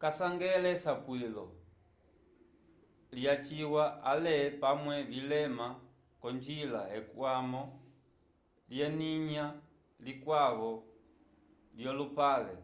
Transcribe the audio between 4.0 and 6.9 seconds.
ale pamwe vilema k'onjila